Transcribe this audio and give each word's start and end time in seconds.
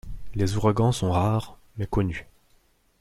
Les 0.33 0.55
ouragans 0.57 0.91
sont 0.91 1.11
rares, 1.11 1.59
mais 1.77 1.85
connus. 1.85 2.27